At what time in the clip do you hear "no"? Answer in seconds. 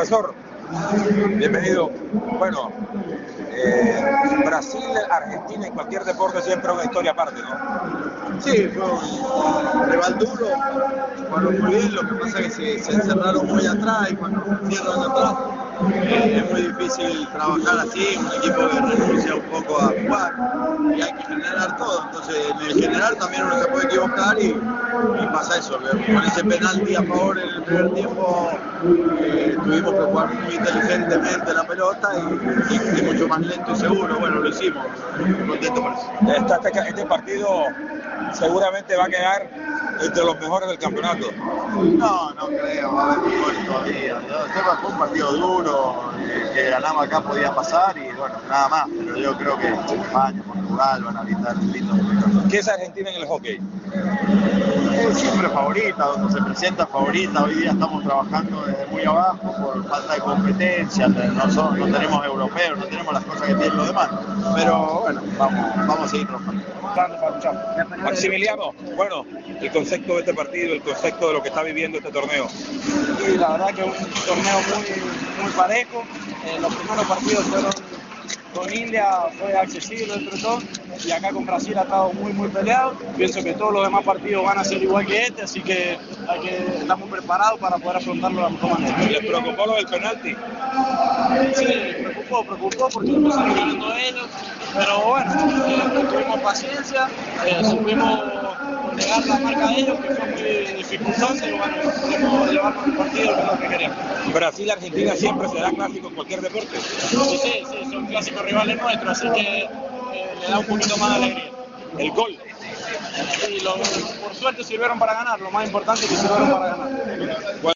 7.42-8.40, 41.32-42.32, 42.32-42.46, 61.08-61.50, 61.78-61.86, 62.78-62.84